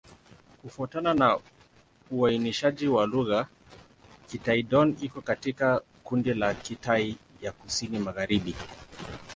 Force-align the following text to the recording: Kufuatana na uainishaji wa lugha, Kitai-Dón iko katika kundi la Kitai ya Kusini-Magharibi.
Kufuatana 0.61 1.13
na 1.13 1.39
uainishaji 2.11 2.87
wa 2.87 3.07
lugha, 3.07 3.47
Kitai-Dón 4.27 4.95
iko 5.01 5.21
katika 5.21 5.81
kundi 6.03 6.33
la 6.33 6.53
Kitai 6.53 7.15
ya 7.41 7.51
Kusini-Magharibi. 7.51 8.55